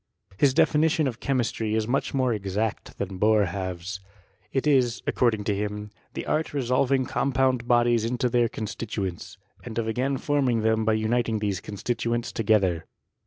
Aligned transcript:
His 0.39 0.55
definitioQ 0.55 1.05
of 1.07 1.19
chemistry 1.19 1.75
ia 1.75 1.87
much 1.87 2.11
more 2.11 2.33
exact 2.33 2.97
than 2.97 3.19
Boerhaave's. 3.19 3.99
It 4.51 4.65
is, 4.65 5.03
according 5.05 5.43
to 5.43 5.55
him, 5.55 5.91
the 6.15 6.25
art 6.25 6.47
of 6.47 6.53
resolving 6.55 7.05
compound 7.05 7.67
bodies 7.67 8.03
into 8.03 8.27
their 8.27 8.49
constituents, 8.49 9.37
and 9.63 9.77
of 9.77 9.87
again 9.87 10.17
forming 10.17 10.61
them 10.61 10.85
by 10.85 10.93
uniting 10.93 11.37
these 11.37 11.59
constituents 11.61 12.31
together. 12.31 12.87